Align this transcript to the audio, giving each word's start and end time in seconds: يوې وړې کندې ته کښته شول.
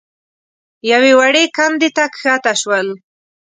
يوې 0.91 1.11
وړې 1.19 1.43
کندې 1.57 1.89
ته 1.95 2.03
کښته 2.13 2.53
شول. 2.61 2.87